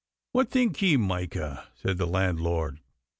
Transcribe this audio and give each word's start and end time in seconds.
'What 0.31 0.49
think 0.49 0.81
ye, 0.81 0.97
Micah?' 0.97 1.67
said 1.75 1.99
the 1.99 2.07
landlord. 2.07 2.79